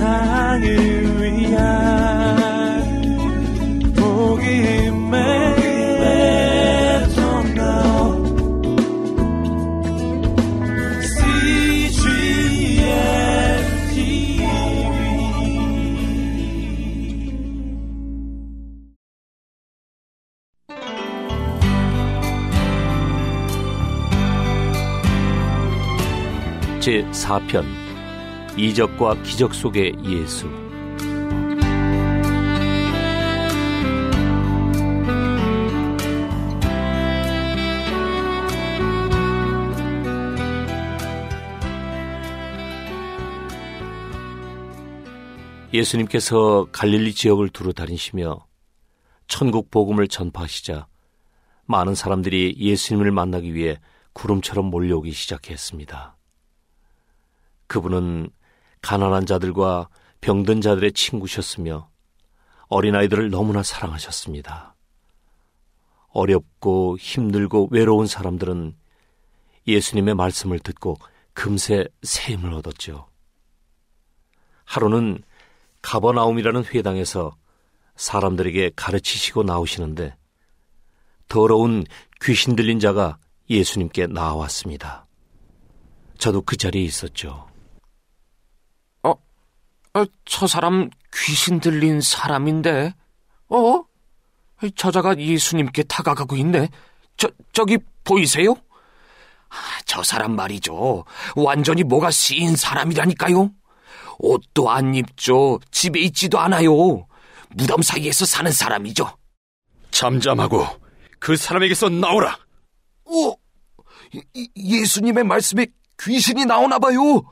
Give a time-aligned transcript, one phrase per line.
[0.00, 0.64] 세상을
[1.20, 1.60] 위한
[3.94, 5.20] 복음의
[26.80, 27.79] 제4편
[28.56, 30.48] 이적과 기적 속의 예수
[45.72, 48.44] 예수님께서 갈릴리 지역을 두루 다니시며
[49.28, 50.88] 천국 복음을 전파하시자
[51.66, 53.78] 많은 사람들이 예수님을 만나기 위해
[54.12, 56.16] 구름처럼 몰려오기 시작했습니다.
[57.68, 58.30] 그분은
[58.82, 59.88] 가난한 자들과
[60.20, 61.88] 병든 자들의 친구셨으며
[62.68, 64.74] 어린아이들을 너무나 사랑하셨습니다.
[66.08, 68.76] 어렵고 힘들고 외로운 사람들은
[69.66, 70.96] 예수님의 말씀을 듣고
[71.32, 73.08] 금세 새 힘을 얻었죠.
[74.64, 75.22] 하루는
[75.82, 77.36] 가버나움이라는 회당에서
[77.96, 80.16] 사람들에게 가르치시고 나오시는데
[81.28, 81.84] 더러운
[82.22, 83.18] 귀신 들린 자가
[83.48, 85.06] 예수님께 나왔습니다.
[86.18, 87.49] 저도 그 자리에 있었죠.
[89.94, 92.94] 어, 저 사람 귀신 들린 사람인데,
[93.48, 93.82] 어?
[94.76, 96.68] 저자가 예수님께 다가가고 있네.
[97.16, 98.54] 저, 저기 보이세요?
[99.48, 101.04] 아, 저 사람 말이죠.
[101.34, 103.50] 완전히 뭐가 씌인 사람이라니까요.
[104.18, 105.58] 옷도 안 입죠.
[105.70, 107.06] 집에 있지도 않아요.
[107.50, 109.10] 무덤 사이에서 사는 사람이죠.
[109.90, 110.66] 잠잠하고
[111.18, 112.38] 그 사람에게서 나오라.
[113.06, 113.34] 어?
[114.56, 115.66] 예수님의 말씀에
[116.00, 117.22] 귀신이 나오나 봐요.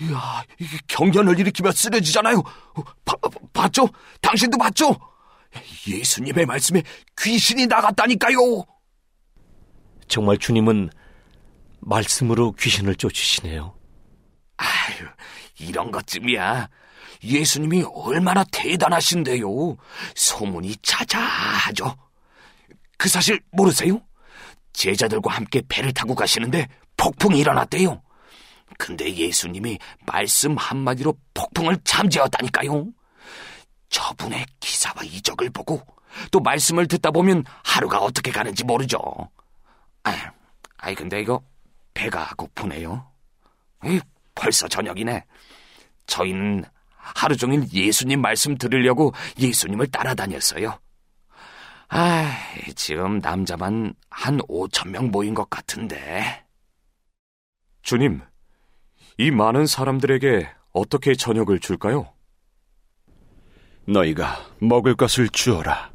[0.00, 2.42] 이야, 이게 경련을 일으키며 쓰러지잖아요.
[3.04, 3.14] 바,
[3.52, 3.88] 봤죠?
[4.20, 4.94] 당신도 봤죠?
[5.88, 6.82] 예수님의 말씀에
[7.18, 8.36] 귀신이 나갔다니까요.
[10.08, 10.90] 정말 주님은
[11.80, 13.74] 말씀으로 귀신을 쫓으시네요.
[14.58, 15.06] 아유,
[15.58, 16.68] 이런 것쯤이야.
[17.24, 19.46] 예수님이 얼마나 대단하신데요.
[20.14, 21.96] 소문이 자자하죠.
[22.98, 24.00] 그 사실 모르세요?
[24.72, 28.02] 제자들과 함께 배를 타고 가시는데 폭풍이 일어났대요.
[28.78, 32.86] 근데 예수님이 말씀 한마디로 폭풍을 잠재웠다니까요.
[33.88, 35.84] 저분의 기사와 이적을 보고
[36.30, 38.98] 또 말씀을 듣다 보면 하루가 어떻게 가는지 모르죠.
[40.02, 40.16] 아이,
[40.78, 41.42] 아이 근데 이거
[41.94, 43.10] 배가 고프네요.
[43.84, 44.00] 이
[44.34, 45.24] 벌써 저녁이네.
[46.06, 46.64] 저희는
[46.96, 50.78] 하루 종일 예수님 말씀 들으려고 예수님을 따라다녔어요.
[51.88, 52.36] 아,
[52.74, 56.44] 지금 남자만 한 5천 명 모인 것 같은데.
[57.82, 58.20] 주님,
[59.18, 62.12] 이 많은 사람들에게 어떻게 저녁을 줄까요?
[63.88, 65.90] 너희가 먹을 것을 주어라.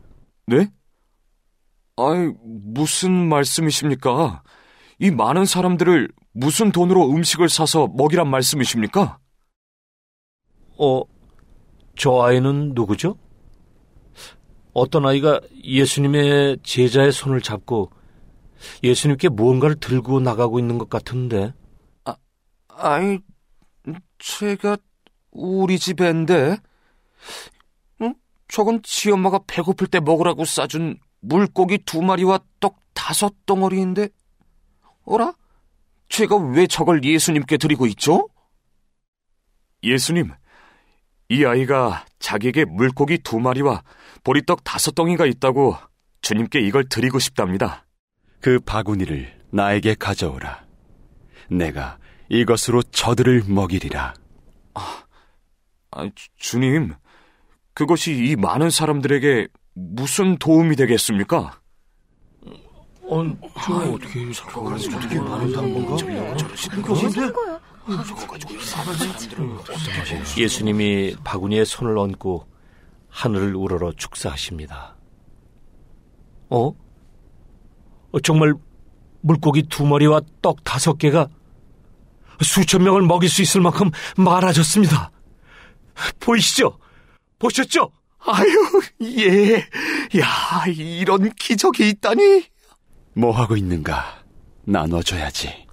[0.48, 0.72] 네?
[1.98, 4.42] 아이, 무슨 말씀이십니까?
[4.98, 9.20] 이 많은 사람들을 무슨 돈으로 음식을 사서 먹이란 말씀이십니까?
[10.80, 11.04] 어,
[11.96, 13.18] 저 아이는 누구죠?
[14.74, 17.92] 어떤 아이가 예수님의 제자의 손을 잡고
[18.84, 21.54] 예수님께 무언가를 들고 나가고 있는 것 같은데.
[22.82, 23.20] 아이,
[24.20, 24.78] 제가
[25.32, 26.58] 우리 집 애인데,
[28.02, 28.16] 응?
[28.48, 34.10] 저건 지 엄마가 배고플 때 먹으라고 싸준 물고기 두 마리와 떡 다섯 덩어리인데,
[35.06, 35.34] 어라?
[36.10, 38.28] 제가 왜 저걸 예수님께 드리고 있죠?
[39.84, 40.32] 예수님,
[41.30, 43.84] 이 아이가 자기에게 물고기 두 마리와
[44.24, 45.76] 보리떡 다섯 덩이가 있다고
[46.22, 47.86] 주님께 이걸 드리고 싶답니다.
[48.42, 50.66] 그 바구니를 나에게 가져오라.
[51.50, 51.98] 내가
[52.32, 54.14] 이것으로 저들을 먹이리라.
[54.74, 55.04] 아,
[55.92, 56.94] 아, 주님,
[57.74, 61.60] 그것이 이 많은 사람들에게 무슨 도움이 되겠습니까?
[63.04, 64.26] 어, 저 아, 어떻게
[64.96, 65.98] 어떻게 말한다는 건가?
[70.38, 72.48] 예수님이 바구니에 손을 얹고
[73.10, 74.96] 하늘을 우러러 축사하십니다.
[76.50, 76.68] 어?
[78.14, 78.54] 어 정말
[79.20, 81.28] 물고기 두 마리와 떡 다섯 개가
[82.44, 85.12] 수천 명을 먹일 수 있을 만큼 많아졌습니다.
[86.20, 86.78] 보이시죠?
[87.40, 87.92] 보셨죠?
[88.20, 89.58] 아유, 예.
[90.20, 92.46] 야, 이런 기적이 있다니.
[93.14, 94.24] 뭐 하고 있는가?
[94.64, 95.66] 나눠줘야지.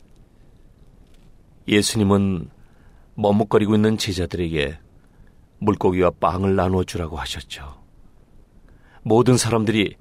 [1.68, 2.50] 예수님은
[3.14, 4.78] 머뭇거리고 있는 제자들에게
[5.58, 7.84] 물고기와 빵을 나누어 주라고 하셨죠.
[9.02, 9.96] 모든 사람들이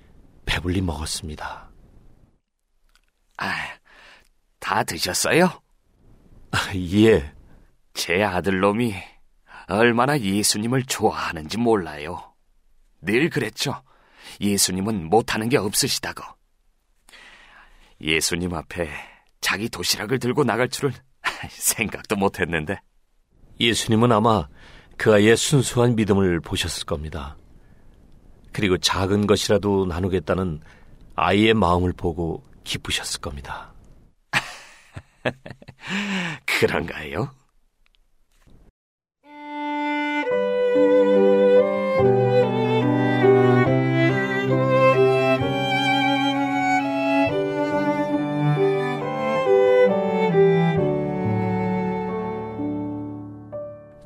[0.46, 1.70] 배불리 먹었습니다.
[3.38, 3.54] 아,
[4.60, 5.62] 다 드셨어요?
[6.94, 7.34] 예.
[7.94, 8.94] 제 아들놈이
[9.68, 12.34] 얼마나 예수님을 좋아하는지 몰라요.
[13.02, 13.82] 늘 그랬죠.
[14.40, 16.24] 예수님은 못하는 게 없으시다고.
[18.02, 18.90] 예수님 앞에
[19.42, 20.94] 자기 도시락을 들고 나갈 줄은
[21.50, 22.80] 생각도 못 했는데.
[23.60, 24.48] 예수님은 아마
[24.98, 27.36] 그 아이의 순수한 믿음을 보셨을 겁니다.
[28.52, 30.62] 그리고 작은 것이라도 나누겠다는
[31.16, 33.74] 아이의 마음을 보고 기쁘셨을 겁니다.
[36.46, 37.30] 그런가요?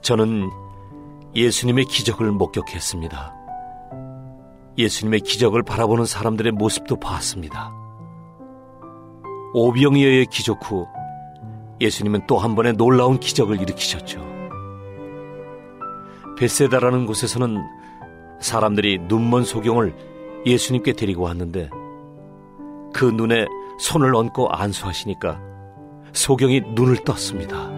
[0.02, 0.50] 저는
[1.36, 3.34] 예수님의 기적을 목격했습니다.
[4.78, 7.72] 예수님의 기적을 바라보는 사람들의 모습도 봤습니다.
[9.54, 10.88] 오병이어의 기적 후
[11.82, 14.32] 예수님은 또 한 번의 놀라운 기적을 일으키셨죠.
[16.38, 17.62] 베세다라는 곳에서는
[18.40, 19.96] 사람들이 눈먼 소경을
[20.46, 21.70] 예수님께 데리고 왔는데
[22.94, 23.46] 그 눈에
[23.80, 25.40] 손을 얹고 안수하시니까
[26.14, 27.70] 소경이 눈을 떴습니다.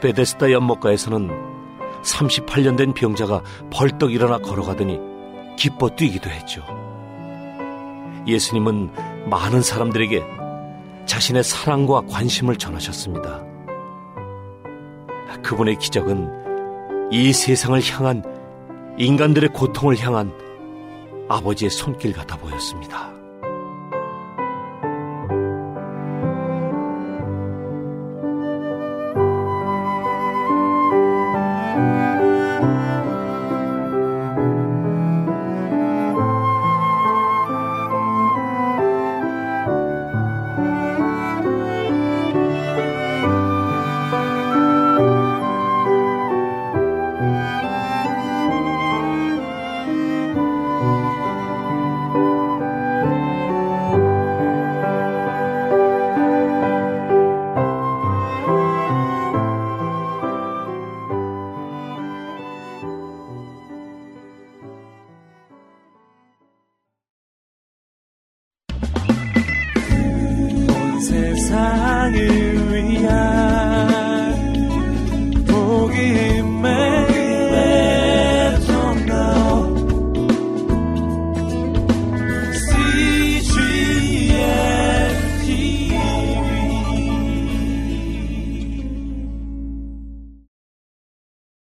[0.00, 1.30] 베데스다 연못가에서는
[2.02, 4.98] 38년 된 병자가 벌떡 일어나 걸어가더니
[5.56, 6.62] 기뻐 뛰기도 했죠.
[8.26, 8.90] 예수님은
[9.30, 10.45] 많은 사람들에게
[11.06, 13.44] 자신의 사랑과 관심을 전하셨습니다.
[15.42, 18.22] 그분의 기적은 이 세상을 향한
[18.98, 20.32] 인간들의 고통을 향한
[21.28, 23.12] 아버지의 손길 같아 보였습니다.